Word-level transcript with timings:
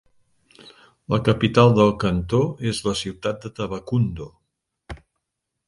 La 1.13 1.19
capital 1.27 1.73
del 1.81 1.91
cantó 2.05 2.41
és 2.71 2.81
la 2.89 2.95
ciutat 3.03 3.47
de 3.47 3.55
Tabacundo. 3.61 4.31